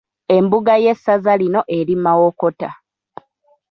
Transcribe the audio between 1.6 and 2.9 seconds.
eri Mawokota.